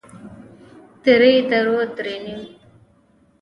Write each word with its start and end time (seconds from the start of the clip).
درې 1.03 1.33
درو 1.49 1.79
درېيم 1.95 2.41